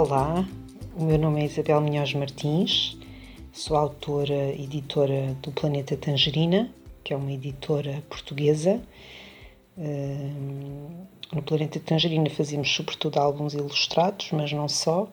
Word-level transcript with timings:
Olá, 0.00 0.48
o 0.96 1.02
meu 1.02 1.18
nome 1.18 1.42
é 1.42 1.46
Isabel 1.46 1.80
Minhoz 1.80 2.14
Martins, 2.14 2.96
sou 3.52 3.76
autora 3.76 4.52
e 4.52 4.62
editora 4.62 5.36
do 5.42 5.50
Planeta 5.50 5.96
Tangerina, 5.96 6.72
que 7.02 7.12
é 7.12 7.16
uma 7.16 7.32
editora 7.32 8.00
portuguesa. 8.08 8.80
No 9.76 11.42
Planeta 11.42 11.80
Tangerina 11.80 12.30
fazemos 12.30 12.72
sobretudo 12.72 13.18
álbuns 13.18 13.54
ilustrados, 13.54 14.30
mas 14.30 14.52
não 14.52 14.68
só. 14.68 15.08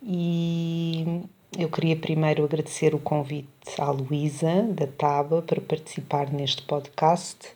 E 0.00 1.24
eu 1.58 1.68
queria 1.68 1.96
primeiro 1.96 2.44
agradecer 2.44 2.94
o 2.94 3.00
convite 3.00 3.48
à 3.78 3.90
Luísa, 3.90 4.62
da 4.74 4.86
Taba, 4.86 5.42
para 5.42 5.60
participar 5.60 6.32
neste 6.32 6.62
podcast. 6.62 7.48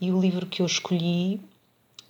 E 0.00 0.10
o 0.10 0.20
livro 0.20 0.44
que 0.44 0.60
eu 0.60 0.66
escolhi 0.66 1.40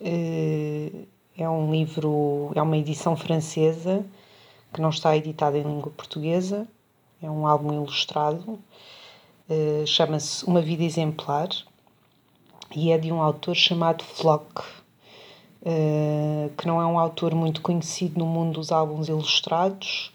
eh, 0.00 0.90
é 1.36 1.48
um 1.48 1.70
livro, 1.72 2.52
é 2.54 2.62
uma 2.62 2.76
edição 2.76 3.16
francesa 3.16 4.04
que 4.72 4.80
não 4.80 4.90
está 4.90 5.16
editada 5.16 5.58
em 5.58 5.62
língua 5.62 5.90
portuguesa. 5.90 6.66
É 7.22 7.30
um 7.30 7.46
álbum 7.46 7.72
ilustrado. 7.72 8.58
Eh, 9.48 9.84
chama-se 9.86 10.44
Uma 10.44 10.60
Vida 10.60 10.82
Exemplar 10.82 11.48
e 12.74 12.90
é 12.90 12.98
de 12.98 13.12
um 13.12 13.20
autor 13.20 13.54
chamado 13.54 14.02
Flock, 14.02 14.62
eh, 15.64 16.50
que 16.56 16.66
não 16.66 16.80
é 16.80 16.86
um 16.86 16.98
autor 16.98 17.34
muito 17.34 17.60
conhecido 17.60 18.18
no 18.18 18.26
mundo 18.26 18.54
dos 18.54 18.72
álbuns 18.72 19.08
ilustrados, 19.08 20.12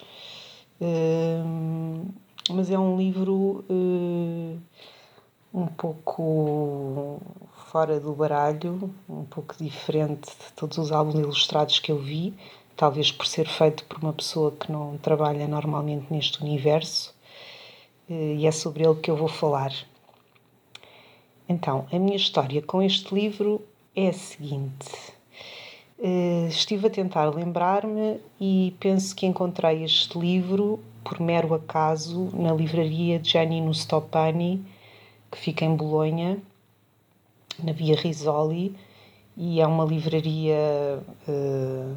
mas 2.49 2.70
é 2.72 2.77
um 2.80 2.97
livro 2.97 3.63
um 5.53 5.67
pouco 5.67 7.20
fora 7.71 7.99
do 7.99 8.13
baralho, 8.13 8.94
um 9.09 9.26
pouco 9.26 9.55
diferente 9.57 10.30
de 10.30 10.53
todos 10.55 10.77
os 10.77 10.91
álbuns 10.91 11.20
ilustrados 11.20 11.80
que 11.80 11.91
eu 11.91 11.99
vi, 11.99 12.34
talvez 12.77 13.12
por 13.12 13.27
ser 13.27 13.45
feito 13.45 13.83
por 13.86 13.97
uma 14.00 14.14
pessoa 14.14 14.52
que 14.52 14.72
não 14.72 14.97
trabalha 14.97 15.47
normalmente 15.47 16.06
neste 16.09 16.41
universo, 16.41 17.14
eh, 18.09 18.36
e 18.38 18.47
é 18.47 18.52
sobre 18.52 18.86
ele 18.86 18.95
que 18.95 19.11
eu 19.11 19.17
vou 19.17 19.28
falar. 19.28 19.73
Então, 21.50 21.86
a 21.91 22.00
minha 22.00 22.16
história 22.16 22.61
com 22.61 22.81
este 22.81 23.14
livro 23.14 23.61
é 23.94 24.09
a 24.09 24.13
seguinte. 24.13 25.13
Eh, 26.00 26.47
estive 26.50 26.88
a 26.88 26.89
tentar 26.89 27.25
lembrar-me 27.36 28.22
e 28.39 28.75
penso 28.80 29.13
que 29.13 29.25
encontrei 29.25 29.84
este 29.84 30.17
livro, 30.17 30.80
por 31.03 31.19
mero 31.19 31.53
acaso, 31.53 32.30
na 32.34 32.53
livraria 32.53 33.19
de 33.19 33.30
Giannino 33.30 33.73
Stoppani, 33.73 34.63
que 35.30 35.38
fica 35.38 35.66
em 35.66 35.75
Bolonha, 35.75 36.41
na 37.63 37.72
Via 37.72 37.95
Risoli, 37.95 38.75
e 39.36 39.61
é 39.61 39.67
uma 39.67 39.86
livraria 39.86 41.03
uh, 41.27 41.95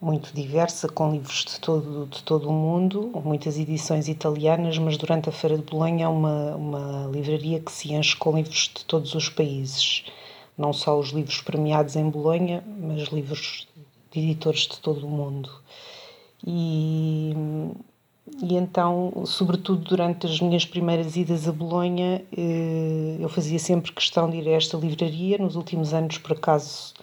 muito 0.00 0.34
diversa, 0.34 0.88
com 0.88 1.12
livros 1.12 1.44
de 1.44 1.60
todo, 1.60 2.06
de 2.06 2.22
todo 2.22 2.48
o 2.48 2.52
mundo, 2.52 3.10
muitas 3.24 3.58
edições 3.58 4.08
italianas, 4.08 4.78
mas 4.78 4.96
durante 4.96 5.28
a 5.28 5.32
Feira 5.32 5.56
de 5.56 5.64
Bolonha 5.64 6.04
é 6.04 6.08
uma, 6.08 6.56
uma 6.56 7.10
livraria 7.10 7.60
que 7.60 7.72
se 7.72 7.92
enche 7.92 8.16
com 8.16 8.36
livros 8.36 8.70
de 8.74 8.84
todos 8.84 9.14
os 9.14 9.28
países. 9.28 10.04
Não 10.56 10.72
só 10.72 10.98
os 10.98 11.08
livros 11.08 11.40
premiados 11.40 11.96
em 11.96 12.08
Bolonha, 12.08 12.62
mas 12.66 13.08
livros 13.08 13.66
de 14.12 14.20
editores 14.20 14.60
de 14.60 14.78
todo 14.78 15.06
o 15.06 15.10
mundo. 15.10 15.50
E 16.46 17.34
e 18.26 18.54
então, 18.54 19.24
sobretudo 19.26 19.84
durante 19.84 20.26
as 20.26 20.40
minhas 20.40 20.64
primeiras 20.64 21.14
idas 21.14 21.46
a 21.46 21.52
Bolonha, 21.52 22.24
eh, 22.36 23.16
eu 23.20 23.28
fazia 23.28 23.58
sempre 23.58 23.92
questão 23.92 24.30
de 24.30 24.38
ir 24.38 24.48
a 24.48 24.52
esta 24.52 24.78
livraria. 24.78 25.36
Nos 25.38 25.56
últimos 25.56 25.92
anos, 25.92 26.16
por 26.18 26.32
acaso, 26.32 26.94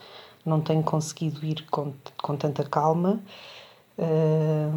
não 0.43 0.59
tenho 0.61 0.81
conseguido 0.81 1.45
ir 1.45 1.63
com, 1.69 1.93
com 2.21 2.35
tanta 2.35 2.63
calma. 2.63 3.21
Eh, 3.97 4.69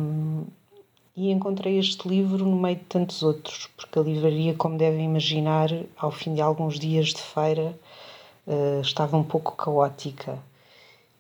e 1.17 1.31
encontrei 1.31 1.79
este 1.79 2.09
livro 2.09 2.45
no 2.45 2.57
meio 2.57 2.77
de 2.77 2.85
tantos 2.85 3.23
outros, 3.23 3.69
porque 3.77 3.99
a 3.99 4.03
livraria, 4.03 4.55
como 4.55 4.77
devem 4.77 5.05
imaginar, 5.05 5.71
ao 5.97 6.11
fim 6.11 6.35
de 6.35 6.41
alguns 6.43 6.79
dias 6.79 7.09
de 7.09 7.23
feira, 7.23 7.79
eh, 8.47 8.81
estava 8.83 9.17
um 9.17 9.25
pouco 9.25 9.53
caótica. 9.57 10.39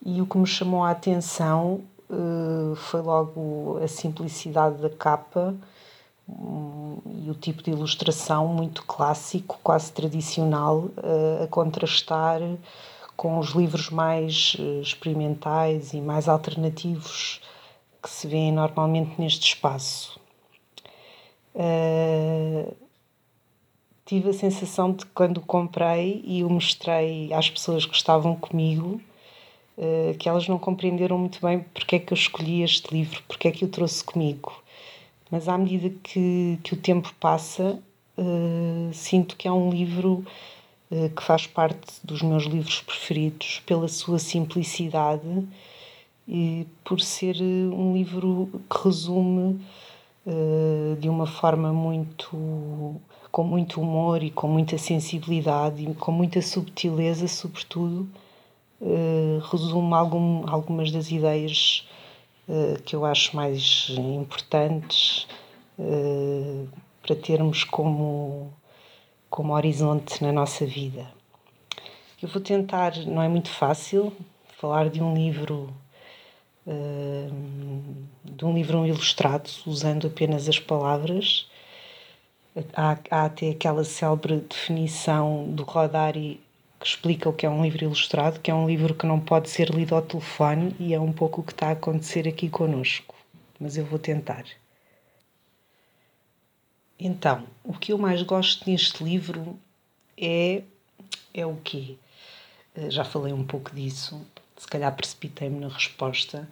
E 0.05 0.21
o 0.21 0.27
que 0.27 0.37
me 0.37 0.47
chamou 0.47 0.84
a 0.84 0.91
atenção 0.91 1.81
eh, 2.10 2.76
foi 2.76 3.00
logo 3.00 3.78
a 3.82 3.88
simplicidade 3.88 4.76
da 4.76 4.91
capa 4.91 5.54
um, 6.28 6.98
e 7.25 7.31
o 7.31 7.34
tipo 7.34 7.62
de 7.62 7.70
ilustração 7.70 8.48
muito 8.48 8.84
clássico, 8.84 9.59
quase 9.62 9.92
tradicional, 9.92 10.91
uh, 10.97 11.44
a 11.44 11.47
contrastar 11.48 12.41
com 13.16 13.38
os 13.38 13.50
livros 13.50 13.91
mais 13.91 14.56
uh, 14.59 14.81
experimentais 14.81 15.92
e 15.92 16.00
mais 16.00 16.28
alternativos 16.28 17.41
que 18.03 18.10
se 18.10 18.26
vêem 18.26 18.53
normalmente 18.53 19.19
neste 19.19 19.47
espaço. 19.54 20.21
tive 24.04 24.31
a 24.31 24.34
sensação 24.34 24.92
de 24.92 25.06
que 25.06 25.12
quando 25.12 25.38
o 25.38 25.41
comprei 25.41 26.22
e 26.26 26.44
o 26.44 26.50
mostrei 26.50 27.32
às 27.32 27.48
pessoas 27.48 27.86
que 27.86 27.94
estavam 27.94 28.36
comigo, 28.36 29.00
uh, 29.00 29.14
que 30.19 30.29
elas 30.29 30.47
não 30.47 30.59
compreenderam 30.59 31.19
muito 31.19 31.41
bem 31.41 31.65
porque 31.75 31.97
é 31.97 31.99
que 31.99 32.12
eu 32.12 32.17
escolhi 32.17 32.62
este 32.62 32.95
livro, 32.95 33.23
porque 33.27 33.49
é 33.49 33.51
que 33.51 33.65
o 33.65 33.69
trouxe 33.69 34.05
comigo. 34.05 34.53
Mas 35.31 35.49
à 35.49 35.59
medida 35.59 35.93
que, 36.03 36.59
que 36.62 36.75
o 36.75 36.77
tempo 36.77 37.12
passa, 37.19 37.83
uh, 38.17 38.91
sinto 38.93 39.37
que 39.37 39.49
é 39.49 39.53
um 39.53 39.71
livro 39.71 40.25
uh, 40.91 41.11
que 41.11 41.23
faz 41.23 41.47
parte 41.47 41.93
dos 42.05 42.23
meus 42.23 42.45
livros 42.45 42.81
preferidos 42.83 43.61
pela 43.67 43.89
sua 43.89 44.21
simplicidade 44.21 45.45
e 46.29 46.67
por 46.84 47.01
ser 47.01 47.37
um 47.43 47.93
livro 47.95 48.49
que 48.71 48.84
resume 48.84 49.61
de 50.99 51.07
uma 51.07 51.27
forma 51.27 51.71
muito 51.71 52.99
com 53.31 53.45
muito 53.45 53.79
humor 53.79 54.23
e 54.23 54.31
com 54.31 54.49
muita 54.49 54.79
sensibilidade 54.79 55.84
e 55.84 55.95
com 55.95 56.11
muita 56.11 56.41
subtileza, 56.41 57.29
sobretudo, 57.29 58.09
uh, 58.81 59.39
resume 59.51 59.95
algum, 59.95 60.49
algumas 60.49 60.91
das 60.91 61.11
ideias 61.11 61.87
uh, 62.49 62.81
que 62.83 62.95
eu 62.97 63.05
acho 63.05 63.35
mais 63.37 63.89
importantes 63.91 65.27
uh, 65.79 66.69
para 67.03 67.17
termos 67.17 67.65
como, 67.65 68.53
como 69.31 69.53
horizonte 69.55 70.23
na 70.23 70.33
nossa 70.33 70.65
vida. 70.65 71.07
Eu 72.23 72.29
vou 72.29 72.41
tentar, 72.41 72.97
não 73.07 73.23
é 73.23 73.29
muito 73.29 73.51
fácil, 73.51 74.13
falar 74.59 74.89
de 74.89 75.03
um 75.03 75.15
livro 75.15 75.73
de 78.25 78.45
um 78.45 78.55
livro 78.55 78.87
ilustrado, 78.87 79.51
usando 79.67 80.07
apenas 80.07 80.49
as 80.49 80.59
palavras. 80.59 81.47
Há, 82.73 82.97
há 83.11 83.25
até 83.27 83.51
aquela 83.51 83.84
célebre 83.84 84.37
definição 84.37 85.51
do 85.51 85.63
Rodari 85.65 86.41
que 86.84 86.91
explica 86.91 87.31
o 87.31 87.33
que 87.33 87.47
é 87.47 87.49
um 87.49 87.62
livro 87.62 87.83
ilustrado, 87.83 88.39
que 88.41 88.50
é 88.50 88.55
um 88.55 88.67
livro 88.67 88.95
que 88.95 89.06
não 89.06 89.19
pode 89.19 89.49
ser 89.49 89.71
lido 89.71 89.95
ao 89.95 90.03
telefone 90.03 90.77
e 90.78 90.93
é 90.93 91.00
um 91.00 91.15
pouco 91.15 91.41
o 91.41 91.45
que 91.45 91.53
está 91.53 91.69
a 91.69 91.72
acontecer 91.72 92.28
aqui 92.28 92.50
conosco. 92.50 93.15
Mas 93.59 93.78
eu 93.78 93.87
vou 93.87 93.99
tentar. 93.99 94.45
Então, 97.00 97.45
o 97.65 97.72
que 97.72 97.91
eu 97.91 97.97
mais 97.97 98.21
gosto 98.22 98.69
neste 98.69 99.03
livro 99.03 99.59
é 100.19 100.62
é 101.33 101.47
o 101.47 101.56
quê? 101.65 101.97
Eh, 102.77 102.91
já 102.91 103.03
falei 103.03 103.33
um 103.33 103.45
pouco 103.45 103.75
disso, 103.75 104.21
se 104.55 104.66
calhar 104.69 104.95
precipitei-me 104.95 105.61
na 105.61 105.69
resposta, 105.69 106.47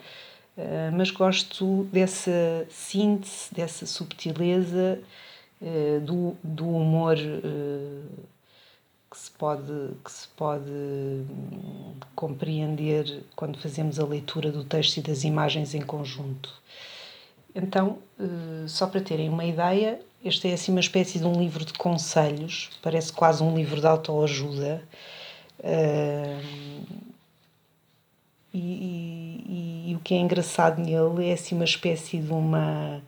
eh, 0.57 0.91
mas 0.93 1.11
gosto 1.11 1.85
dessa 1.93 2.67
síntese, 2.71 3.55
dessa 3.55 3.85
subtileza, 3.85 4.99
eh, 5.61 6.01
do, 6.01 6.35
do 6.43 6.67
humor 6.69 7.17
que 9.13 9.19
se 9.19 9.31
pode, 9.33 9.91
que 10.03 10.11
se 10.11 10.27
pode 10.29 10.71
hum, 10.71 11.93
compreender 12.15 13.23
quando 13.37 13.59
fazemos 13.59 14.01
a 14.01 14.07
leitura 14.07 14.51
do 14.51 14.65
texto 14.65 14.97
e 14.97 15.03
das 15.03 15.23
imagens 15.23 15.75
em 15.75 15.83
conjunto. 15.83 16.51
Então, 17.55 17.99
eh, 18.19 18.67
só 18.67 18.87
para 18.87 19.03
terem 19.03 19.29
uma 19.29 19.45
ideia, 19.45 20.01
este 20.25 20.49
é 20.49 20.55
assim 20.55 20.73
uma 20.73 20.81
espécie 20.81 21.19
de 21.19 21.27
um 21.27 21.39
livro 21.39 21.63
de 21.63 21.75
conselhos, 21.75 22.71
parece 22.81 23.13
quase 23.13 23.43
um 23.43 23.55
livro 23.55 23.79
de 23.83 23.87
autoajuda. 23.87 24.83
Hum, 25.63 26.87
e, 28.55 28.59
e, 28.59 29.91
e, 29.91 29.95
o 29.95 30.01
que 30.01 30.15
é 30.15 30.19
engraçado 30.19 30.81
nele 30.81 31.29
é 31.29 31.35
assim 31.35 31.55
uma 31.55 31.65
espécie 31.65 32.19
de 32.19 32.33
uma 32.33 33.03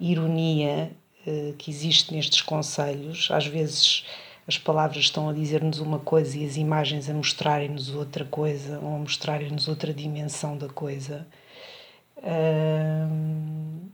ironia 0.00 0.90
eh, 1.26 1.52
que 1.58 1.70
existe 1.70 2.14
nestes 2.14 2.40
conselhos. 2.40 3.28
Às 3.30 3.46
vezes 3.46 4.04
as 4.46 4.58
palavras 4.58 5.04
estão 5.04 5.28
a 5.28 5.32
dizer-nos 5.32 5.78
uma 5.78 5.98
coisa 5.98 6.36
e 6.36 6.44
as 6.44 6.56
imagens 6.56 7.08
a 7.08 7.14
mostrarem-nos 7.14 7.94
outra 7.94 8.24
coisa 8.24 8.78
ou 8.80 8.96
a 8.96 8.98
mostrarem-nos 8.98 9.68
outra 9.68 9.92
dimensão 9.94 10.56
da 10.56 10.68
coisa. 10.68 11.26
Um, 12.18 13.88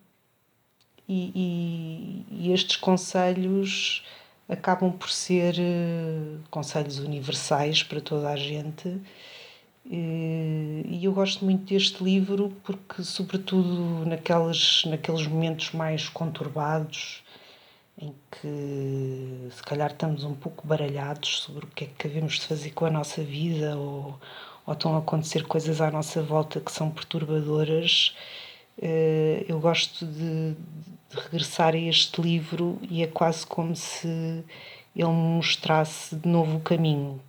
e, 1.08 1.32
e, 1.34 2.26
e, 2.30 2.52
estes 2.52 2.76
conselhos 2.76 4.04
acabam 4.48 4.92
por 4.92 5.10
ser 5.10 5.54
uh, 5.54 6.40
conselhos 6.50 6.98
universais 6.98 7.82
para 7.82 8.00
toda 8.00 8.28
a 8.28 8.36
gente 8.36 9.00
E 9.90 11.00
eu 11.02 11.12
gosto 11.12 11.42
muito 11.44 11.64
deste 11.64 12.04
livro 12.04 12.54
porque, 12.62 13.02
sobretudo 13.02 14.04
naquelas, 14.04 14.82
naqueles 14.84 15.26
momentos 15.26 15.72
mais 15.72 16.10
conturbados, 16.10 17.22
em 17.98 18.14
que 18.30 19.48
se 19.50 19.62
calhar 19.62 19.90
estamos 19.90 20.24
um 20.24 20.34
pouco 20.34 20.66
baralhados 20.66 21.40
sobre 21.40 21.64
o 21.66 21.68
que 21.68 21.84
é 21.84 21.86
que 21.88 22.08
devemos 22.08 22.34
de 22.34 22.46
fazer 22.46 22.70
com 22.70 22.86
a 22.86 22.90
nossa 22.90 23.22
vida 23.22 23.76
ou, 23.76 24.18
ou 24.66 24.72
estão 24.72 24.94
a 24.94 24.98
acontecer 24.98 25.44
coisas 25.46 25.80
à 25.80 25.90
nossa 25.90 26.22
volta 26.22 26.60
que 26.60 26.70
são 26.70 26.90
perturbadoras, 26.90 28.14
eh, 28.80 29.44
eu 29.48 29.58
gosto 29.60 30.06
de, 30.06 30.54
de 31.10 31.16
regressar 31.16 31.74
a 31.74 31.78
este 31.78 32.20
livro 32.20 32.78
e 32.88 33.02
é 33.02 33.06
quase 33.06 33.46
como 33.46 33.74
se 33.74 34.44
ele 34.94 35.08
me 35.08 35.36
mostrasse 35.36 36.16
de 36.16 36.28
novo 36.28 36.58
o 36.58 36.60
caminho. 36.60 37.20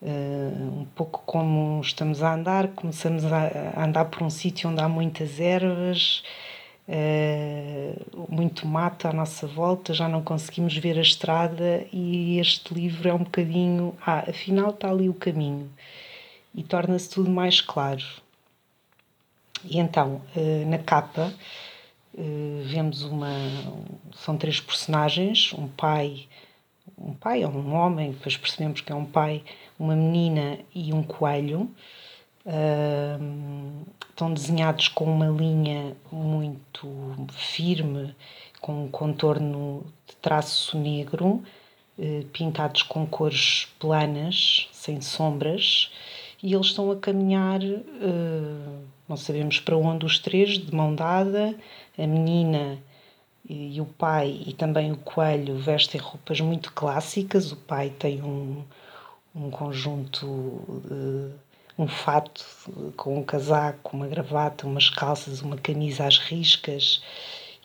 Uh, 0.00 0.80
um 0.80 0.86
pouco 0.96 1.22
como 1.24 1.80
estamos 1.80 2.24
a 2.24 2.34
andar, 2.34 2.68
começamos 2.68 3.24
a, 3.24 3.84
andar 3.84 4.06
por 4.06 4.24
um 4.24 4.30
sítio 4.30 4.68
onde 4.68 4.80
há 4.80 4.88
muitas 4.88 5.38
ervas, 5.38 6.24
uh, 6.88 8.26
muito 8.28 8.66
mato 8.66 9.06
à 9.08 9.12
nossa 9.12 9.46
volta, 9.46 9.94
já 9.94 10.08
não 10.08 10.22
conseguimos 10.22 10.76
ver 10.76 10.98
a 10.98 11.02
estrada 11.02 11.86
e 11.92 12.38
este 12.38 12.72
livro 12.74 13.08
é 13.08 13.14
um 13.14 13.24
bocadinho, 13.24 13.96
ah, 14.04 14.24
afinal 14.28 14.70
está 14.70 14.90
ali 14.90 15.08
o 15.08 15.14
caminho 15.14 15.70
e 16.54 16.62
torna-se 16.62 17.10
tudo 17.10 17.30
mais 17.30 17.60
claro. 17.60 18.04
E 19.64 19.78
então, 19.78 20.20
uh, 20.36 20.68
na 20.68 20.78
capa, 20.78 21.32
vemos 22.66 23.02
uma. 23.02 23.30
São 24.14 24.36
três 24.36 24.60
personagens, 24.60 25.52
um 25.54 25.66
pai, 25.66 26.26
um 26.98 27.14
pai 27.14 27.42
é 27.42 27.48
um 27.48 27.74
homem, 27.74 28.12
depois 28.12 28.36
percebemos 28.36 28.82
que 28.82 28.92
é 28.92 28.94
um 28.94 29.06
pai 29.06 29.42
uma 29.78 29.96
menina 29.96 30.58
e 30.74 30.92
um 30.92 31.02
coelho. 31.02 31.68
Estão 34.10 34.32
desenhados 34.32 34.88
com 34.88 35.04
uma 35.04 35.28
linha 35.28 35.96
muito 36.10 36.88
firme, 37.32 38.14
com 38.60 38.84
um 38.84 38.88
contorno 38.88 39.84
de 40.06 40.16
traço 40.16 40.78
negro, 40.78 41.42
uh, 41.98 42.24
pintados 42.32 42.82
com 42.82 43.06
cores 43.06 43.68
planas, 43.78 44.68
sem 44.72 45.00
sombras, 45.00 45.90
e 46.42 46.54
eles 46.54 46.66
estão 46.66 46.90
a 46.90 46.96
caminhar, 46.96 47.60
uh, 47.62 48.84
não 49.08 49.16
sabemos 49.16 49.60
para 49.60 49.76
onde, 49.76 50.06
os 50.06 50.18
três, 50.18 50.58
de 50.58 50.74
mão 50.74 50.94
dada. 50.94 51.54
A 51.98 52.06
menina 52.06 52.78
e 53.48 53.80
o 53.80 53.84
pai 53.86 54.42
e 54.46 54.52
também 54.52 54.92
o 54.92 54.96
coelho 54.96 55.56
vestem 55.58 56.00
roupas 56.00 56.40
muito 56.40 56.72
clássicas. 56.72 57.52
O 57.52 57.56
pai 57.56 57.90
tem 57.90 58.22
um, 58.22 58.62
um 59.34 59.50
conjunto, 59.50 60.82
de, 60.84 61.32
um 61.82 61.88
fato 61.88 62.44
com 62.96 63.18
um 63.18 63.24
casaco, 63.24 63.96
uma 63.96 64.06
gravata, 64.06 64.66
umas 64.66 64.88
calças, 64.88 65.42
uma 65.42 65.56
camisa 65.56 66.06
às 66.06 66.18
riscas 66.18 67.02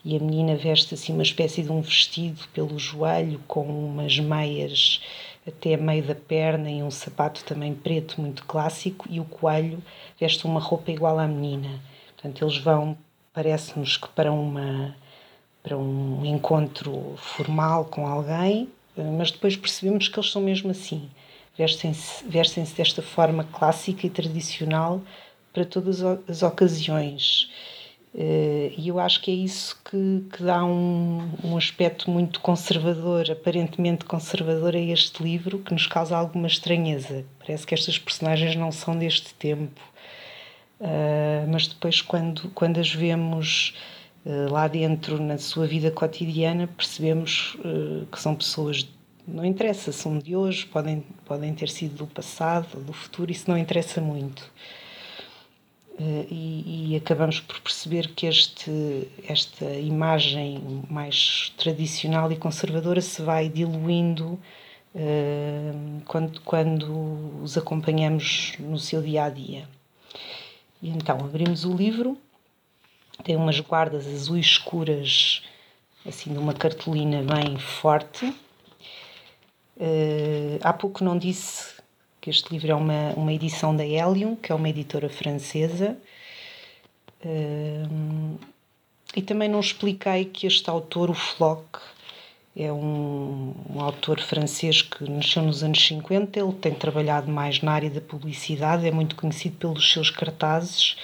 e 0.04 0.16
a 0.16 0.20
menina 0.20 0.56
veste 0.56 0.94
assim 0.94 1.12
uma 1.12 1.22
espécie 1.22 1.62
de 1.62 1.70
um 1.70 1.80
vestido 1.80 2.40
pelo 2.52 2.78
joelho 2.78 3.40
com 3.46 3.62
umas 3.62 4.18
meias 4.18 5.00
até 5.46 5.74
a 5.74 5.78
meio 5.78 6.02
da 6.02 6.14
perna 6.14 6.70
e 6.70 6.82
um 6.82 6.90
sapato 6.90 7.44
também 7.44 7.74
preto 7.74 8.20
muito 8.20 8.44
clássico 8.44 9.06
e 9.08 9.20
o 9.20 9.24
coelho 9.24 9.82
veste 10.18 10.44
uma 10.44 10.60
roupa 10.60 10.90
igual 10.90 11.18
à 11.18 11.26
menina. 11.26 11.80
Portanto, 12.14 12.44
eles 12.44 12.58
vão, 12.58 12.98
parece-nos 13.32 13.96
que 13.96 14.08
para 14.08 14.32
uma 14.32 14.94
para 15.62 15.76
um 15.76 16.24
encontro 16.24 17.14
formal 17.16 17.84
com 17.84 18.06
alguém, 18.06 18.68
mas 18.96 19.30
depois 19.30 19.56
percebemos 19.56 20.08
que 20.08 20.18
eles 20.18 20.30
são 20.30 20.40
mesmo 20.40 20.70
assim 20.70 21.10
vestem-se 21.58 22.24
vestem 22.24 22.64
desta 22.64 23.02
forma 23.02 23.44
clássica 23.44 24.06
e 24.06 24.10
tradicional 24.10 25.02
para 25.52 25.64
todas 25.64 26.02
as 26.02 26.42
ocasiões. 26.42 27.50
Eh, 28.14 28.72
e 28.76 28.88
eu 28.88 28.98
acho 28.98 29.20
que 29.20 29.30
é 29.30 29.34
isso 29.34 29.78
que, 29.84 30.24
que 30.32 30.42
dá 30.42 30.64
um, 30.64 31.30
um 31.44 31.56
aspecto 31.56 32.10
muito 32.10 32.40
conservador, 32.40 33.30
aparentemente 33.30 34.04
conservador, 34.04 34.74
a 34.74 34.78
este 34.78 35.22
livro, 35.22 35.58
que 35.58 35.72
nos 35.72 35.86
causa 35.86 36.16
alguma 36.16 36.46
estranheza. 36.46 37.24
Parece 37.38 37.66
que 37.66 37.74
estas 37.74 37.98
personagens 37.98 38.56
não 38.56 38.72
são 38.72 38.96
deste 38.96 39.34
tempo, 39.34 39.80
uh, 40.80 41.46
mas 41.50 41.66
depois, 41.66 42.00
quando, 42.00 42.50
quando 42.50 42.78
as 42.80 42.92
vemos 42.92 43.74
uh, 44.24 44.52
lá 44.52 44.68
dentro, 44.68 45.22
na 45.22 45.38
sua 45.38 45.66
vida 45.66 45.90
cotidiana, 45.90 46.66
percebemos 46.66 47.56
que 48.10 48.20
são 48.20 48.34
pessoas 48.34 48.88
não 49.28 49.44
interessa, 49.44 49.92
são 49.92 50.18
de 50.18 50.34
hoje, 50.34 50.66
podem, 50.66 51.04
podem 51.24 51.54
ter 51.54 51.68
sido 51.68 51.96
do 51.96 52.06
passado, 52.06 52.80
do 52.80 52.92
futuro, 52.92 53.30
isso 53.30 53.48
não 53.48 53.58
interessa 53.58 54.00
muito. 54.00 54.50
Eh, 56.00 56.26
e, 56.30 56.92
e, 56.92 56.96
acabamos 56.96 57.40
por 57.40 57.60
perceber 57.60 58.08
que 58.14 58.26
este, 58.26 59.08
esta 59.28 59.64
imagem 59.74 60.84
mais 60.88 61.52
tradicional 61.58 62.30
e 62.32 62.36
conservadora 62.36 63.00
se 63.00 63.20
vai 63.20 63.48
diluindo 63.48 64.38
uh, 64.94 66.02
quando, 66.04 66.40
quando 66.42 67.42
os 67.42 67.58
acompanhamos 67.58 68.54
no 68.58 68.78
seu 68.78 69.02
dia 69.02 69.24
a 69.24 69.30
dia. 69.30 69.68
E 70.80 70.88
então 70.88 71.18
abrimos 71.18 71.64
o 71.64 71.74
livro, 71.74 72.16
tem 73.24 73.34
umas 73.34 73.58
guardas 73.58 74.06
azuis 74.06 74.46
escuras, 74.46 75.42
assim, 76.06 76.32
de 76.32 76.38
uma 76.38 76.54
cartolina 76.54 77.22
bem 77.22 77.58
forte 77.58 78.32
Uh, 79.78 80.58
há 80.60 80.72
pouco 80.72 81.04
não 81.04 81.16
disse 81.16 81.74
que 82.20 82.30
este 82.30 82.50
livro 82.52 82.70
é 82.70 82.74
uma, 82.74 83.12
uma 83.16 83.32
edição 83.32 83.74
da 83.74 83.86
Helium, 83.86 84.34
que 84.34 84.50
é 84.50 84.54
uma 84.54 84.68
editora 84.68 85.08
francesa. 85.08 85.96
Uh, 87.24 88.38
e 89.16 89.22
também 89.22 89.48
não 89.48 89.60
expliquei 89.60 90.24
que 90.24 90.46
este 90.46 90.68
autor, 90.68 91.10
o 91.10 91.14
Floch, 91.14 91.78
é 92.56 92.72
um, 92.72 93.54
um, 93.70 93.80
autor 93.80 94.20
francês 94.20 94.82
que 94.82 95.08
nasceu 95.08 95.42
nos 95.42 95.62
anos 95.62 95.84
50. 95.86 96.38
Ele 96.38 96.52
tem 96.54 96.74
trabalhado 96.74 97.30
mais 97.30 97.62
na 97.62 97.72
área 97.72 97.88
da 97.88 98.00
publicidade, 98.00 98.86
é 98.86 98.90
muito 98.90 99.14
conhecido 99.14 99.56
pelos 99.56 99.92
seus 99.92 100.10
cartazes 100.10 100.96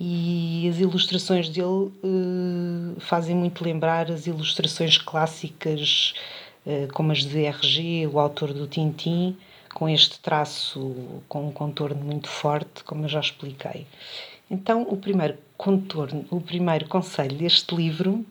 e 0.00 0.68
as 0.70 0.78
ilustrações 0.78 1.48
dele 1.48 1.66
uh, 1.66 3.00
fazem 3.00 3.34
muito 3.34 3.64
lembrar 3.64 4.10
as 4.12 4.28
ilustrações 4.28 4.96
clássicas 4.96 6.14
como 6.92 7.12
as 7.12 7.24
de 7.24 7.44
RG, 7.44 8.06
o 8.06 8.18
autor 8.18 8.52
do 8.52 8.66
Tintim, 8.66 9.36
com 9.74 9.88
este 9.88 10.18
traço 10.20 11.22
com 11.28 11.46
um 11.46 11.52
contorno 11.52 12.02
muito 12.04 12.28
forte, 12.28 12.84
como 12.84 13.04
eu 13.04 13.08
já 13.08 13.20
expliquei. 13.20 13.86
Então, 14.50 14.82
o 14.82 14.96
primeiro 14.96 15.36
contorno, 15.56 16.24
o 16.30 16.40
primeiro 16.40 16.88
conselho 16.88 17.36
deste 17.36 17.74
livro 17.74 18.24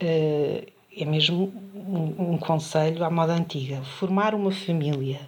eh, 0.00 0.66
é 0.96 1.04
mesmo 1.04 1.52
um, 1.74 2.36
conselho 2.38 3.04
à 3.04 3.10
moda 3.10 3.32
antiga: 3.34 3.82
formar 3.82 4.34
uma 4.34 4.50
família. 4.50 5.20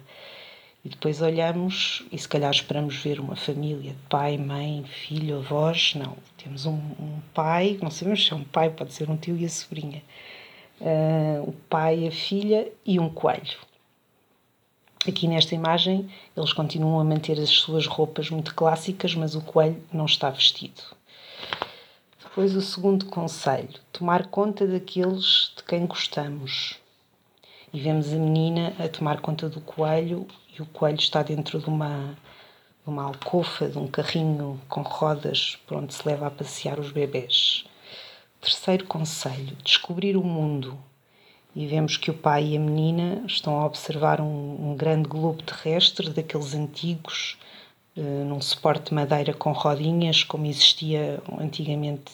E 0.85 0.89
depois 0.89 1.21
olhamos 1.21 2.03
e 2.11 2.17
se 2.17 2.27
calhar 2.27 2.51
esperamos 2.51 2.97
ver 2.97 3.17
uma 3.17 3.37
família 3.37 3.95
pai, 4.09 4.37
mãe, 4.37 4.83
filho, 4.83 5.37
avós. 5.37 5.95
Não, 5.95 6.17
temos 6.37 6.65
um, 6.65 6.73
um 6.73 7.21
pai, 7.33 7.79
não 7.81 7.89
sabemos 7.89 8.25
se 8.25 8.33
é 8.33 8.35
um 8.35 8.43
pai, 8.43 8.69
pode 8.69 8.93
ser 8.93 9.09
um 9.09 9.15
tio 9.15 9.37
e 9.37 9.45
a 9.45 9.49
sobrinha 9.49 10.01
uh, 10.81 11.49
o 11.49 11.53
pai, 11.69 12.07
a 12.07 12.11
filha 12.11 12.71
e 12.85 12.99
um 12.99 13.09
coelho. 13.09 13.57
Aqui 15.07 15.27
nesta 15.27 15.53
imagem 15.53 16.09
eles 16.35 16.53
continuam 16.53 16.99
a 16.99 17.03
manter 17.03 17.37
as 17.39 17.49
suas 17.49 17.85
roupas 17.85 18.29
muito 18.29 18.55
clássicas, 18.55 19.13
mas 19.15 19.35
o 19.35 19.41
coelho 19.41 19.83
não 19.91 20.05
está 20.05 20.29
vestido. 20.29 20.81
Depois 22.23 22.55
o 22.55 22.61
segundo 22.61 23.05
conselho, 23.07 23.79
tomar 23.91 24.27
conta 24.27 24.65
daqueles 24.65 25.53
de 25.57 25.63
quem 25.63 25.85
gostamos. 25.85 26.79
E 27.73 27.79
vemos 27.79 28.13
a 28.13 28.15
menina 28.15 28.73
a 28.79 28.87
tomar 28.87 29.19
conta 29.19 29.49
do 29.49 29.59
coelho 29.59 30.25
e 30.57 30.61
o 30.61 30.65
coelho 30.67 30.99
está 30.99 31.21
dentro 31.21 31.59
de 31.59 31.67
uma, 31.67 32.17
de 32.83 32.89
uma 32.89 33.03
alcofa, 33.03 33.67
de 33.67 33.77
um 33.77 33.87
carrinho 33.87 34.59
com 34.69 34.81
rodas 34.81 35.59
por 35.67 35.77
onde 35.77 35.93
se 35.93 36.07
leva 36.07 36.27
a 36.27 36.31
passear 36.31 36.79
os 36.79 36.91
bebés. 36.91 37.65
Terceiro 38.43 38.85
conselho: 38.87 39.55
descobrir 39.63 40.17
o 40.17 40.23
mundo. 40.23 40.77
E 41.55 41.65
vemos 41.65 41.95
que 41.95 42.11
o 42.11 42.13
pai 42.13 42.47
e 42.47 42.57
a 42.57 42.59
menina 42.59 43.23
estão 43.25 43.57
a 43.61 43.65
observar 43.65 44.19
um, 44.19 44.71
um 44.71 44.75
grande 44.75 45.07
globo 45.07 45.41
terrestre 45.41 46.09
daqueles 46.09 46.53
antigos, 46.53 47.37
uh, 47.95 48.25
num 48.25 48.41
suporte 48.41 48.89
de 48.89 48.95
madeira 48.95 49.33
com 49.33 49.53
rodinhas, 49.53 50.25
como 50.25 50.45
existia 50.45 51.23
antigamente 51.39 52.11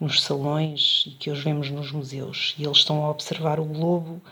nos 0.00 0.22
salões 0.22 1.04
e 1.06 1.10
que 1.10 1.30
hoje 1.30 1.42
vemos 1.42 1.70
nos 1.70 1.92
museus. 1.92 2.54
E 2.56 2.64
eles 2.64 2.78
estão 2.78 3.04
a 3.04 3.10
observar 3.10 3.60
o 3.60 3.64
globo 3.66 4.22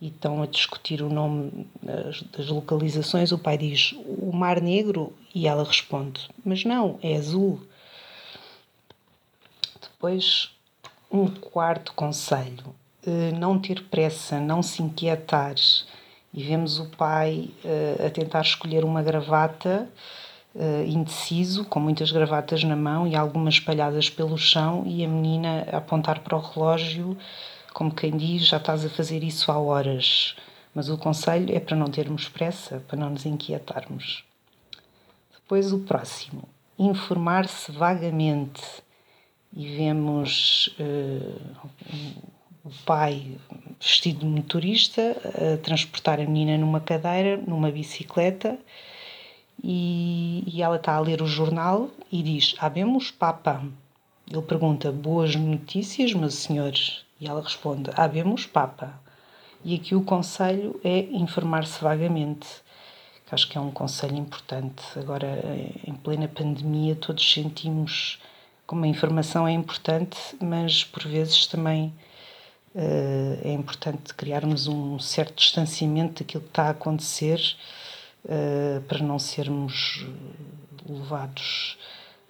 e 0.00 0.06
estão 0.06 0.42
a 0.42 0.46
discutir 0.46 1.02
o 1.02 1.10
nome 1.10 1.66
das, 1.82 2.22
das 2.22 2.48
localizações. 2.48 3.32
O 3.32 3.38
pai 3.38 3.58
diz 3.58 3.92
o 4.06 4.32
Mar 4.32 4.62
Negro 4.62 5.12
e 5.34 5.46
ela 5.46 5.62
responde: 5.62 6.26
Mas 6.42 6.64
não, 6.64 6.98
é 7.02 7.16
azul. 7.16 7.60
Depois 9.78 10.58
um 11.10 11.26
quarto 11.26 11.92
conselho: 11.94 12.74
eh, 13.06 13.32
não 13.32 13.58
ter 13.58 13.84
pressa, 13.84 14.38
não 14.38 14.62
se 14.62 14.82
inquietar 14.82 15.54
e 16.32 16.42
vemos 16.42 16.78
o 16.78 16.86
pai 16.86 17.50
uh, 17.64 18.06
a 18.06 18.10
tentar 18.10 18.42
escolher 18.42 18.84
uma 18.84 19.02
gravata, 19.02 19.88
uh, 20.54 20.84
indeciso, 20.86 21.64
com 21.64 21.80
muitas 21.80 22.12
gravatas 22.12 22.62
na 22.62 22.76
mão 22.76 23.06
e 23.06 23.16
algumas 23.16 23.54
espalhadas 23.54 24.08
pelo 24.08 24.38
chão, 24.38 24.84
e 24.86 25.04
a 25.04 25.08
menina 25.08 25.66
a 25.72 25.78
apontar 25.78 26.20
para 26.20 26.36
o 26.36 26.40
relógio, 26.40 27.16
como 27.74 27.92
quem 27.92 28.16
diz: 28.16 28.46
Já 28.46 28.58
estás 28.58 28.84
a 28.84 28.88
fazer 28.88 29.24
isso 29.24 29.50
há 29.50 29.58
horas. 29.58 30.36
Mas 30.72 30.88
o 30.88 30.96
conselho 30.96 31.52
é 31.52 31.58
para 31.58 31.76
não 31.76 31.88
termos 31.88 32.28
pressa, 32.28 32.80
para 32.86 32.96
não 32.96 33.10
nos 33.10 33.26
inquietarmos. 33.26 34.22
Depois 35.34 35.72
o 35.72 35.80
próximo: 35.80 36.48
informar-se 36.78 37.72
vagamente. 37.72 38.62
E 39.52 39.76
vemos 39.76 40.74
uh, 40.78 41.68
o 42.64 42.70
pai 42.84 43.36
vestido 43.80 44.20
de 44.20 44.26
motorista 44.26 45.16
a 45.34 45.56
transportar 45.58 46.20
a 46.20 46.24
menina 46.24 46.58
numa 46.58 46.80
cadeira, 46.80 47.36
numa 47.36 47.70
bicicleta, 47.70 48.58
e, 49.62 50.44
e 50.46 50.62
ela 50.62 50.76
está 50.76 50.94
a 50.94 51.00
ler 51.00 51.20
o 51.20 51.26
jornal 51.26 51.90
e 52.10 52.22
diz: 52.22 52.54
Habemos 52.58 53.10
Papa. 53.10 53.62
Ele 54.30 54.42
pergunta: 54.42 54.92
Boas 54.92 55.34
notícias, 55.34 56.14
meus 56.14 56.34
senhores? 56.34 57.04
E 57.20 57.26
ela 57.26 57.42
responde: 57.42 57.90
Habemos 57.96 58.46
Papa. 58.46 59.00
E 59.64 59.74
aqui 59.74 59.94
o 59.94 60.02
conselho 60.02 60.80
é 60.82 61.00
informar-se 61.00 61.82
vagamente, 61.82 62.46
que 63.26 63.34
acho 63.34 63.48
que 63.48 63.58
é 63.58 63.60
um 63.60 63.70
conselho 63.70 64.16
importante. 64.16 64.82
Agora, 64.96 65.38
em 65.86 65.92
plena 65.92 66.28
pandemia, 66.28 66.96
todos 66.96 67.30
sentimos 67.30 68.18
como 68.70 68.84
a 68.84 68.86
informação 68.86 69.48
é 69.48 69.50
importante, 69.50 70.16
mas 70.40 70.84
por 70.84 71.02
vezes 71.02 71.44
também 71.44 71.92
uh, 72.72 73.40
é 73.42 73.50
importante 73.50 74.14
criarmos 74.14 74.68
um 74.68 74.96
certo 74.96 75.34
distanciamento 75.34 76.22
daquilo 76.22 76.44
que 76.44 76.50
está 76.50 76.68
a 76.68 76.70
acontecer 76.70 77.40
uh, 78.26 78.80
para 78.82 79.00
não 79.00 79.18
sermos 79.18 80.06
levados, 80.88 81.76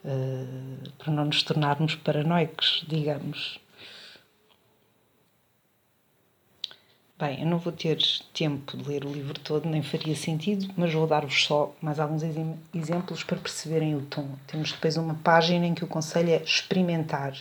uh, 0.03 0.91
para 0.97 1.13
não 1.13 1.27
nos 1.27 1.43
tornarmos 1.43 1.95
paranoicos, 1.97 2.87
digamos. 2.89 3.61
Bem, 7.21 7.41
eu 7.43 7.47
não 7.47 7.59
vou 7.59 7.71
ter 7.71 7.99
tempo 8.33 8.79
de 8.79 8.89
ler 8.89 9.05
o 9.05 9.13
livro 9.13 9.39
todo, 9.39 9.69
nem 9.69 9.83
faria 9.83 10.17
sentido, 10.17 10.73
mas 10.75 10.95
vou 10.95 11.07
dar-vos 11.07 11.45
só 11.45 11.77
mais 11.79 12.01
alguns 12.01 12.23
exemplos 12.73 13.23
para 13.23 13.37
perceberem 13.37 13.95
o 13.95 14.01
tom. 14.07 14.27
Temos 14.47 14.73
depois 14.73 14.97
uma 14.97 15.15
página 15.17 15.67
em 15.67 15.75
que 15.75 15.85
o 15.85 15.87
conselho 15.87 16.31
é 16.31 16.43
experimentar. 16.43 17.37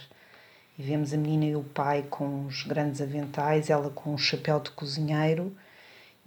E 0.77 0.83
vemos 0.83 1.13
a 1.13 1.17
menina 1.17 1.45
e 1.45 1.55
o 1.55 1.63
pai 1.63 2.05
com 2.09 2.45
os 2.45 2.63
grandes 2.63 2.99
aventais, 3.01 3.69
ela 3.69 3.89
com 3.89 4.13
um 4.13 4.17
chapéu 4.17 4.59
de 4.59 4.69
cozinheiro 4.71 5.55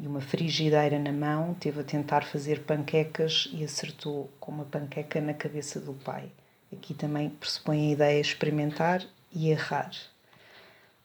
e 0.00 0.06
uma 0.06 0.23
frigideira 0.23 0.99
na 0.99 1.12
mão, 1.12 1.52
teve 1.52 1.78
a 1.78 1.85
tentar 1.85 2.25
fazer 2.25 2.61
panquecas 2.61 3.50
e 3.52 3.62
acertou 3.62 4.30
com 4.40 4.50
uma 4.50 4.64
panqueca 4.64 5.21
na 5.21 5.35
cabeça 5.35 5.78
do 5.78 5.92
pai. 5.92 6.25
Aqui 6.73 6.94
também 6.94 7.28
pressupõe 7.28 7.90
a 7.90 7.92
ideia 7.92 8.23
de 8.23 8.28
experimentar 8.28 9.04
e 9.30 9.50
errar. 9.50 9.90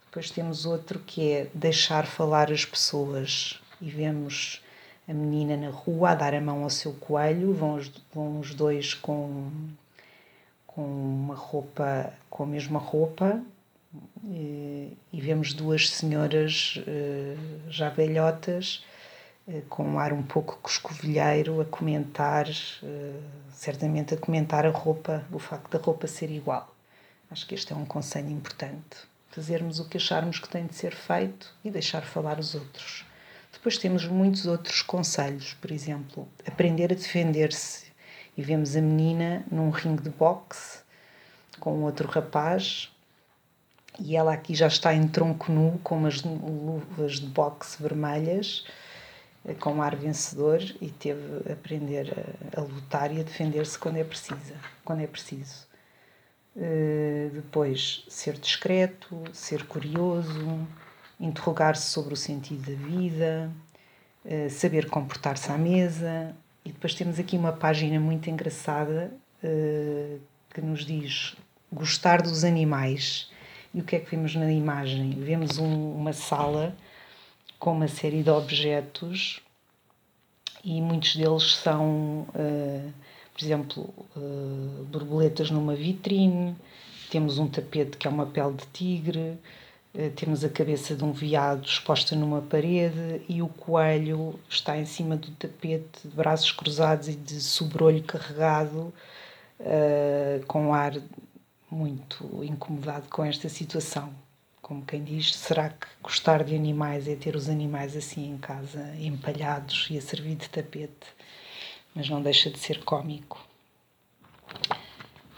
Depois 0.07 0.31
temos 0.31 0.65
outro 0.65 0.99
que 0.99 1.31
é 1.31 1.47
deixar 1.53 2.05
falar 2.07 2.51
as 2.51 2.65
pessoas. 2.65 3.61
E 3.81 3.89
vemos 3.89 4.61
a 5.07 5.13
menina 5.13 5.55
na 5.55 5.69
rua 5.69 6.11
a 6.11 6.15
dar 6.15 6.33
a 6.33 6.41
mão 6.41 6.63
ao 6.63 6.69
seu 6.69 6.93
coelho, 6.93 7.53
vão 7.53 7.75
os, 7.75 7.91
vão 8.13 8.39
os 8.39 8.53
dois 8.53 8.93
com, 8.93 9.51
com 10.65 10.81
uma 10.81 11.35
roupa, 11.35 12.11
com 12.29 12.43
a 12.43 12.45
mesma 12.45 12.79
roupa, 12.79 13.41
e, 14.25 14.97
e 15.13 15.21
vemos 15.21 15.53
duas 15.53 15.89
senhoras 15.89 16.79
uh, 16.79 17.69
já 17.69 17.89
velhotas, 17.89 18.83
uh, 19.47 19.61
com 19.69 19.83
um 19.83 19.99
ar 19.99 20.11
um 20.11 20.23
pouco 20.23 20.57
coscovilheiro, 20.61 21.61
a 21.61 21.65
comentar, 21.65 22.47
uh, 22.47 23.23
certamente 23.51 24.13
a 24.13 24.17
comentar 24.17 24.65
a 24.65 24.71
roupa, 24.71 25.25
o 25.31 25.39
facto 25.39 25.69
da 25.71 25.83
roupa 25.83 26.07
ser 26.07 26.29
igual. 26.29 26.73
Acho 27.31 27.47
que 27.47 27.55
este 27.55 27.71
é 27.71 27.75
um 27.75 27.85
conselho 27.85 28.29
importante 28.29 29.07
fazermos 29.37 29.79
o 29.79 29.85
que 29.85 29.97
acharmos 29.97 30.39
que 30.39 30.49
tem 30.49 30.65
de 30.65 30.73
ser 30.73 30.95
feito 30.95 31.53
e 31.63 31.69
deixar 31.69 32.01
falar 32.01 32.39
os 32.39 32.55
outros. 32.55 33.05
Depois 33.53 33.77
temos 33.77 34.03
muitos 34.07 34.47
outros 34.47 34.81
conselhos, 34.81 35.53
por 35.61 35.71
exemplo, 35.71 36.27
aprender 36.43 36.91
a 36.91 36.95
defender-se. 36.95 37.85
E 38.35 38.41
vemos 38.41 38.75
a 38.75 38.81
menina 38.81 39.45
num 39.51 39.69
ringue 39.69 40.01
de 40.01 40.09
boxe 40.09 40.79
com 41.59 41.83
outro 41.83 42.07
rapaz 42.07 42.91
e 43.99 44.15
ela 44.15 44.33
aqui 44.33 44.55
já 44.55 44.65
está 44.65 44.91
em 44.91 45.07
tronco 45.07 45.51
nu 45.51 45.79
com 45.83 45.97
umas 45.97 46.23
luvas 46.23 47.19
de 47.19 47.27
boxe 47.27 47.79
vermelhas 47.79 48.65
com 49.59 49.73
um 49.73 49.81
ar 49.83 49.95
vencedor 49.95 50.61
e 50.81 50.89
teve 50.89 51.47
a 51.47 51.53
aprender 51.53 52.11
a, 52.55 52.59
a 52.59 52.63
lutar 52.63 53.11
e 53.11 53.19
a 53.19 53.23
defender-se 53.23 53.77
quando 53.77 53.97
é 53.97 54.03
precisa, 54.03 54.55
quando 54.83 55.01
é 55.01 55.07
preciso. 55.07 55.66
Eh, 56.59 57.29
depois, 57.33 58.03
ser 58.07 58.33
discreto, 58.33 59.23
ser 59.31 59.65
curioso, 59.65 60.67
interrogar-se 61.19 61.87
sobre 61.87 62.15
o 62.15 62.17
sentido 62.17 62.71
da 62.71 62.87
vida, 62.87 63.51
uh, 64.25 64.49
saber 64.49 64.89
comportar-se 64.89 65.51
à 65.51 65.57
mesa. 65.57 66.35
E 66.65 66.71
depois 66.71 66.95
temos 66.95 67.19
aqui 67.19 67.37
uma 67.37 67.53
página 67.53 67.99
muito 67.99 68.29
engraçada 68.29 69.11
uh, 69.43 70.19
que 70.51 70.61
nos 70.61 70.83
diz 70.83 71.35
gostar 71.71 72.23
dos 72.23 72.43
animais. 72.43 73.29
E 73.73 73.79
o 73.79 73.83
que 73.83 73.95
é 73.95 73.99
que 73.99 74.09
vemos 74.09 74.35
na 74.35 74.51
imagem? 74.51 75.11
Vemos 75.11 75.59
um, 75.59 75.91
uma 75.93 76.13
sala 76.13 76.75
com 77.59 77.73
uma 77.73 77.87
série 77.87 78.23
de 78.23 78.29
objetos 78.31 79.41
e 80.63 80.81
muitos 80.81 81.15
deles 81.15 81.55
são 81.55 82.27
por 83.37 83.45
exemplo, 83.45 83.93
uh, 84.15 84.83
borboletas 84.85 85.51
numa 85.51 85.75
vitrine, 85.75 86.55
temos 87.11 87.37
um 87.37 87.47
tapete 87.47 87.95
que 87.95 88.07
é 88.07 88.09
uma 88.09 88.25
pele 88.25 88.53
de 88.53 88.65
tigre, 88.73 89.37
uh, 89.93 90.09
temos 90.15 90.43
a 90.43 90.49
cabeça 90.49 90.95
de 90.95 91.03
um 91.03 91.11
veado 91.11 91.63
exposta 91.63 92.15
numa 92.15 92.41
parede 92.41 93.21
e 93.29 93.43
o 93.43 93.47
coelho 93.47 94.39
está 94.49 94.75
em 94.75 94.85
cima 94.85 95.15
do 95.15 95.29
tapete, 95.31 96.07
de 96.07 96.15
braços 96.15 96.51
cruzados 96.51 97.07
e 97.09 97.13
de 97.13 97.39
sobrolho 97.39 98.01
carregado, 98.01 98.91
uh, 99.59 100.43
com 100.47 100.73
ar 100.73 100.95
muito 101.69 102.43
incomodado 102.43 103.07
com 103.09 103.23
esta 103.23 103.47
situação. 103.49 104.11
Como 104.63 104.83
quem 104.83 105.03
diz, 105.03 105.35
será 105.35 105.69
que 105.69 105.85
gostar 106.01 106.43
de 106.43 106.55
animais 106.55 107.07
é 107.07 107.15
ter 107.15 107.35
os 107.35 107.47
animais 107.49 107.95
assim 107.95 108.31
em 108.31 108.37
casa, 108.37 108.95
empalhados 108.99 109.87
e 109.91 109.97
a 109.97 110.01
servir 110.01 110.35
de 110.35 110.49
tapete? 110.49 111.16
Mas 111.97 112.07
não 112.07 112.21
deixa 112.21 112.47
de 112.51 112.59
ser 112.59 112.83
cômico. 112.83 113.43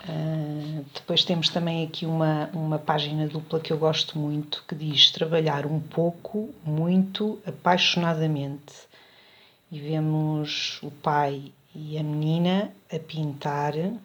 Uh, 0.04 0.86
depois 0.94 1.24
temos 1.24 1.48
também 1.48 1.86
aqui 1.86 2.06
uma, 2.06 2.50
uma 2.54 2.78
página 2.78 3.28
dupla 3.28 3.62
que 3.62 3.72
eu 3.72 3.78
gosto 3.78 4.20
muito 4.20 4.66
que 4.68 4.76
diz 4.76 5.10
trabalhar 5.10 5.66
um 5.66 5.80
pouco, 5.80 6.54
muito, 6.66 7.40
apaixonadamente. 7.46 8.74
E 9.72 9.80
vemos 9.80 10.80
o 10.84 10.92
pai 10.92 11.54
e 11.74 11.98
a 11.98 12.04
menina 12.04 12.74
a 12.94 13.00
pintar, 13.00 13.74
uh, 13.78 14.00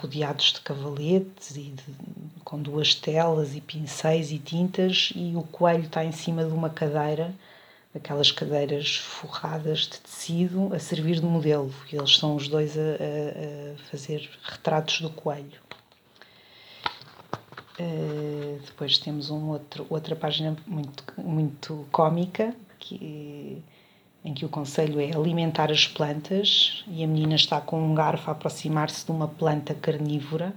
rodeados 0.00 0.54
de 0.54 0.60
cavaletes 0.62 1.56
e 1.56 1.70
de, 1.70 1.84
com 2.42 2.60
duas 2.60 2.92
telas 2.92 3.54
e 3.54 3.60
pincéis 3.60 4.32
e 4.32 4.38
tintas, 4.38 5.12
e 5.14 5.36
o 5.36 5.42
coelho 5.42 5.84
está 5.84 6.04
em 6.04 6.12
cima 6.12 6.44
de 6.44 6.52
uma 6.52 6.70
cadeira 6.70 7.32
aquelas 7.94 8.30
cadeiras 8.30 8.96
forradas 8.96 9.80
de 9.80 10.00
tecido 10.00 10.72
a 10.72 10.78
servir 10.78 11.16
de 11.16 11.26
modelo. 11.26 11.74
E 11.92 11.96
eles 11.96 12.16
são 12.16 12.36
os 12.36 12.48
dois 12.48 12.76
a, 12.78 12.80
a, 12.80 12.84
a 12.84 13.76
fazer 13.90 14.30
retratos 14.42 15.00
do 15.00 15.10
coelho. 15.10 15.60
Uh, 17.78 18.60
depois 18.64 18.98
temos 18.98 19.30
um 19.30 19.48
outro, 19.48 19.86
outra 19.88 20.14
página 20.14 20.54
muito, 20.66 21.02
muito 21.16 21.86
cómica 21.90 22.54
que, 22.78 23.62
em 24.22 24.34
que 24.34 24.44
o 24.44 24.50
conselho 24.50 25.00
é 25.00 25.16
alimentar 25.16 25.70
as 25.70 25.88
plantas 25.88 26.84
e 26.86 27.02
a 27.02 27.06
menina 27.06 27.36
está 27.36 27.58
com 27.58 27.82
um 27.82 27.94
garfo 27.94 28.28
a 28.28 28.32
aproximar-se 28.32 29.06
de 29.06 29.10
uma 29.10 29.26
planta 29.26 29.74
carnívora 29.74 30.52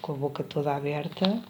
com 0.00 0.12
a 0.12 0.16
boca 0.16 0.42
toda 0.42 0.74
aberta 0.74 1.40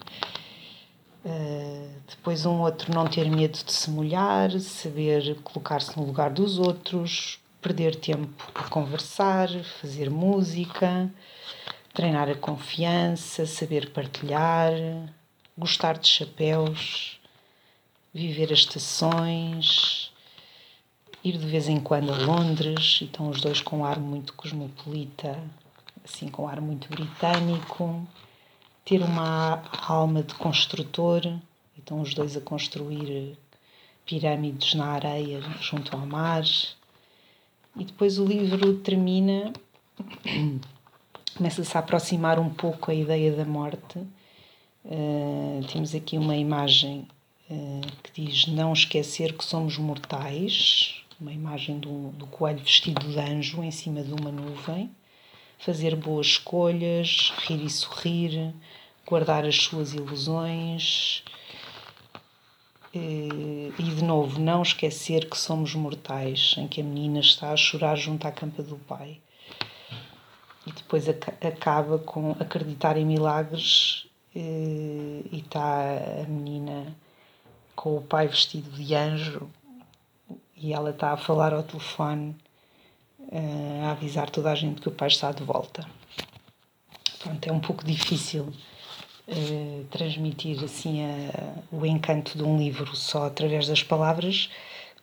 Uh, 1.25 1.89
depois 2.09 2.45
um 2.45 2.59
outro 2.59 2.93
não 2.93 3.07
ter 3.07 3.29
medo 3.29 3.57
de 3.63 3.71
se 3.71 3.89
molhar, 3.89 4.51
saber 4.59 5.35
colocar-se 5.41 5.97
no 5.97 6.05
lugar 6.05 6.29
dos 6.29 6.59
outros, 6.59 7.39
perder 7.61 7.95
tempo 7.95 8.51
a 8.53 8.63
conversar, 8.67 9.47
fazer 9.81 10.09
música, 10.09 11.09
treinar 11.93 12.29
a 12.29 12.35
confiança, 12.35 13.45
saber 13.45 13.91
partilhar, 13.91 14.73
gostar 15.57 15.97
de 15.97 16.09
chapéus, 16.09 17.21
viver 18.13 18.51
as 18.51 18.59
estações, 18.59 20.11
ir 21.23 21.37
de 21.37 21.47
vez 21.47 21.69
em 21.69 21.79
quando 21.79 22.13
a 22.13 22.17
Londres, 22.17 22.99
e 23.01 23.05
estão 23.05 23.29
os 23.29 23.39
dois 23.39 23.61
com 23.61 23.77
um 23.77 23.85
ar 23.85 23.97
muito 23.97 24.33
cosmopolita, 24.33 25.41
assim 26.03 26.27
com 26.27 26.43
um 26.43 26.47
ar 26.49 26.59
muito 26.59 26.89
britânico 26.89 28.05
ter 28.85 29.01
uma 29.01 29.63
alma 29.87 30.23
de 30.23 30.33
construtor, 30.35 31.21
então 31.77 32.01
os 32.01 32.13
dois 32.13 32.35
a 32.35 32.41
construir 32.41 33.37
pirâmides 34.05 34.73
na 34.73 34.87
areia 34.87 35.41
junto 35.61 35.95
ao 35.95 36.05
mar. 36.05 36.43
E 37.75 37.83
depois 37.83 38.19
o 38.19 38.25
livro 38.25 38.77
termina, 38.79 39.53
começa-se 41.35 41.75
a 41.75 41.79
aproximar 41.79 42.37
um 42.39 42.49
pouco 42.49 42.91
a 42.91 42.93
ideia 42.93 43.31
da 43.31 43.45
morte. 43.45 43.99
Uh, 44.85 45.65
temos 45.71 45.95
aqui 45.95 46.17
uma 46.17 46.35
imagem 46.35 47.07
uh, 47.49 47.81
que 48.03 48.25
diz 48.25 48.47
não 48.47 48.73
esquecer 48.73 49.35
que 49.35 49.45
somos 49.45 49.77
mortais, 49.77 51.03
uma 51.19 51.31
imagem 51.31 51.79
do, 51.79 52.09
do 52.11 52.27
coelho 52.27 52.59
vestido 52.59 53.07
de 53.07 53.17
anjo 53.17 53.63
em 53.63 53.71
cima 53.71 54.03
de 54.03 54.11
uma 54.13 54.29
nuvem, 54.29 54.91
fazer 55.65 55.95
boas 55.95 56.27
escolhas, 56.27 57.31
rir 57.45 57.63
e 57.63 57.69
sorrir, 57.69 58.53
guardar 59.07 59.45
as 59.45 59.55
suas 59.55 59.93
ilusões, 59.93 61.23
eh, 62.93 63.71
e 63.79 63.83
de 63.83 64.03
novo, 64.03 64.39
não 64.39 64.61
esquecer 64.61 65.29
que 65.29 65.37
somos 65.37 65.73
mortais, 65.73 66.55
em 66.57 66.67
que 66.67 66.81
a 66.81 66.83
menina 66.83 67.19
está 67.19 67.51
a 67.51 67.57
chorar 67.57 67.95
junto 67.95 68.27
à 68.27 68.31
campa 68.31 68.61
do 68.61 68.75
pai. 68.75 69.19
E 70.67 70.71
depois 70.71 71.07
acaba 71.09 71.97
com 71.97 72.31
acreditar 72.39 72.97
em 72.97 73.05
milagres 73.05 74.07
eh, 74.35 75.21
e 75.31 75.39
está 75.39 76.21
a 76.23 76.27
menina 76.27 76.95
com 77.75 77.97
o 77.97 78.01
pai 78.01 78.27
vestido 78.27 78.69
de 78.71 78.93
anjo 78.95 79.49
e 80.55 80.71
ela 80.71 80.91
está 80.91 81.11
a 81.11 81.17
falar 81.17 81.53
ao 81.53 81.63
telefone 81.63 82.35
eh, 83.33 83.81
a 83.83 83.91
avisar 83.91 84.29
toda 84.29 84.51
a 84.51 84.55
gente 84.55 84.79
que 84.79 84.87
o 84.87 84.91
pai 84.91 85.07
está 85.07 85.31
de 85.31 85.43
volta. 85.43 85.83
Pronto, 87.17 87.47
é 87.47 87.51
um 87.51 87.59
pouco 87.59 87.83
difícil 87.83 88.53
eh, 89.27 89.81
transmitir 89.89 90.63
assim 90.63 91.03
a, 91.03 91.55
o 91.71 91.83
encanto 91.83 92.37
de 92.37 92.43
um 92.43 92.55
livro 92.57 92.95
só 92.95 93.25
através 93.25 93.67
das 93.67 93.81
palavras, 93.81 94.51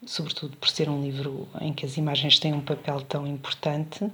sobretudo 0.07 0.57
por 0.59 0.69
ser 0.69 0.89
um 0.89 1.03
livro 1.03 1.49
em 1.61 1.73
que 1.73 1.85
as 1.85 1.97
imagens 1.97 2.39
têm 2.39 2.53
um 2.53 2.61
papel 2.61 3.01
tão 3.01 3.27
importante. 3.27 4.09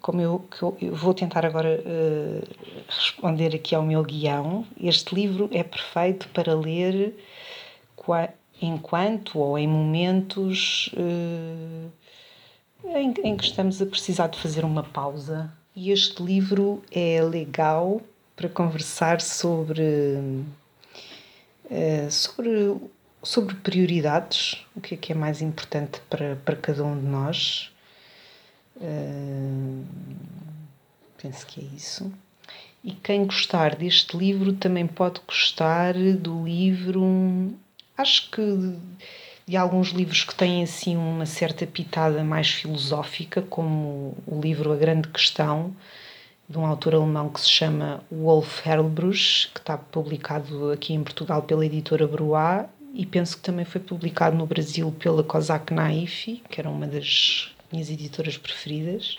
Como 0.00 0.22
eu, 0.22 0.48
eu, 0.62 0.78
eu 0.80 0.96
vou 0.96 1.12
tentar 1.12 1.44
agora 1.44 1.78
uh, 1.78 2.86
responder 2.88 3.54
aqui 3.54 3.74
ao 3.74 3.82
meu 3.82 4.02
guião, 4.02 4.64
este 4.80 5.14
livro 5.14 5.50
é 5.52 5.62
perfeito 5.62 6.26
para 6.28 6.54
ler 6.54 7.14
enquanto 8.62 9.38
ou 9.38 9.58
em 9.58 9.66
momentos 9.66 10.90
uh, 10.94 11.90
em, 12.84 13.14
em 13.24 13.36
que 13.36 13.44
estamos 13.44 13.80
a 13.80 13.86
precisar 13.86 14.28
de 14.28 14.38
fazer 14.38 14.64
uma 14.64 14.82
pausa. 14.82 15.52
E 15.74 15.90
este 15.90 16.22
livro 16.22 16.82
é 16.90 17.22
legal 17.22 18.00
para 18.34 18.48
conversar 18.48 19.20
sobre, 19.20 20.42
eh, 21.70 22.08
sobre, 22.10 22.76
sobre 23.22 23.54
prioridades, 23.56 24.64
o 24.74 24.80
que 24.80 24.94
é 24.94 24.96
que 24.96 25.12
é 25.12 25.14
mais 25.14 25.40
importante 25.40 26.00
para, 26.08 26.36
para 26.36 26.56
cada 26.56 26.84
um 26.84 26.98
de 26.98 27.06
nós. 27.06 27.70
Eh, 28.80 29.82
penso 31.22 31.46
que 31.46 31.60
é 31.60 31.64
isso. 31.76 32.12
E 32.82 32.92
quem 32.92 33.26
gostar 33.26 33.76
deste 33.76 34.16
livro 34.16 34.54
também 34.54 34.86
pode 34.86 35.20
gostar 35.26 35.94
do 35.94 36.44
livro, 36.44 37.52
acho 37.96 38.30
que 38.30 38.74
de 39.50 39.56
alguns 39.56 39.88
livros 39.88 40.22
que 40.22 40.32
têm 40.32 40.62
assim 40.62 40.96
uma 40.96 41.26
certa 41.26 41.66
pitada 41.66 42.22
mais 42.22 42.48
filosófica, 42.48 43.42
como 43.42 44.16
o 44.24 44.40
livro 44.40 44.72
A 44.72 44.76
Grande 44.76 45.08
Questão, 45.08 45.74
de 46.48 46.56
um 46.56 46.64
autor 46.64 46.94
alemão 46.94 47.28
que 47.28 47.40
se 47.40 47.50
chama 47.50 48.00
Wolf 48.12 48.64
Herlbruch, 48.64 49.50
que 49.52 49.58
está 49.58 49.76
publicado 49.76 50.70
aqui 50.70 50.94
em 50.94 51.02
Portugal 51.02 51.42
pela 51.42 51.66
editora 51.66 52.06
Bruá 52.06 52.68
e 52.94 53.04
penso 53.04 53.38
que 53.38 53.42
também 53.42 53.64
foi 53.64 53.80
publicado 53.80 54.36
no 54.36 54.46
Brasil 54.46 54.94
pela 55.00 55.24
Cosac 55.24 55.74
Naif, 55.74 56.40
que 56.48 56.60
era 56.60 56.70
uma 56.70 56.86
das 56.86 57.52
minhas 57.72 57.90
editoras 57.90 58.38
preferidas. 58.38 59.18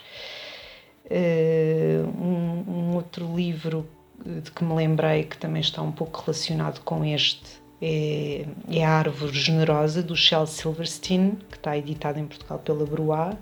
Uh, 1.10 2.08
um, 2.08 2.64
um, 2.68 2.94
outro 2.94 3.36
livro 3.36 3.86
de 4.24 4.50
que 4.50 4.64
me 4.64 4.72
lembrei 4.72 5.24
que 5.24 5.36
também 5.36 5.60
está 5.60 5.82
um 5.82 5.92
pouco 5.92 6.22
relacionado 6.22 6.80
com 6.80 7.04
este 7.04 7.61
é, 7.82 8.46
é 8.70 8.84
A 8.84 8.90
Árvore 8.90 9.36
Generosa, 9.36 10.04
do 10.04 10.14
Shel 10.14 10.46
Silverstein, 10.46 11.36
que 11.50 11.56
está 11.56 11.76
editado 11.76 12.20
em 12.20 12.26
Portugal 12.26 12.60
pela 12.60 12.86
Bruá 12.86 13.36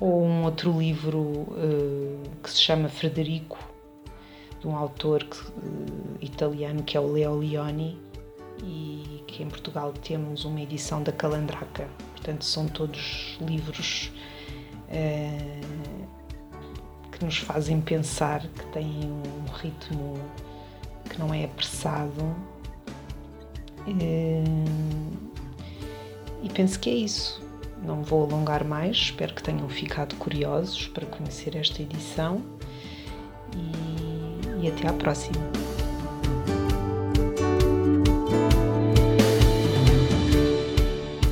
ou 0.00 0.24
um 0.24 0.44
outro 0.44 0.78
livro 0.78 1.18
uh, 1.18 2.22
que 2.40 2.50
se 2.50 2.60
chama 2.60 2.88
Frederico, 2.88 3.58
de 4.60 4.68
um 4.68 4.76
autor 4.76 5.24
que, 5.24 5.40
uh, 5.40 6.16
italiano 6.20 6.84
que 6.84 6.96
é 6.96 7.00
o 7.00 7.12
Leo 7.12 7.34
Leoni 7.34 7.98
e 8.62 9.24
que 9.26 9.42
em 9.42 9.48
Portugal 9.48 9.92
temos 9.92 10.44
uma 10.44 10.60
edição 10.60 11.02
da 11.02 11.10
Calandraca. 11.10 11.88
Portanto, 12.12 12.44
são 12.44 12.68
todos 12.68 13.36
livros 13.40 14.12
uh, 14.88 15.98
que 17.10 17.24
nos 17.24 17.38
fazem 17.38 17.80
pensar, 17.80 18.40
que 18.40 18.66
têm 18.66 19.10
um 19.10 19.50
ritmo 19.52 20.14
que 21.10 21.18
não 21.18 21.34
é 21.34 21.44
apressado. 21.44 22.36
E 23.86 24.42
penso 26.48 26.80
que 26.80 26.90
é 26.90 26.94
isso. 26.94 27.40
Não 27.84 28.02
vou 28.02 28.24
alongar 28.24 28.64
mais, 28.64 28.96
espero 28.96 29.34
que 29.34 29.42
tenham 29.42 29.68
ficado 29.68 30.16
curiosos 30.16 30.88
para 30.88 31.06
conhecer 31.06 31.56
esta 31.56 31.80
edição 31.80 32.42
e, 33.54 34.66
e 34.66 34.68
até 34.68 34.88
à 34.88 34.92
próxima. 34.92 35.38